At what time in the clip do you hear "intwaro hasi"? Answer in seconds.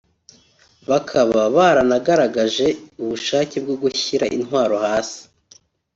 4.35-5.21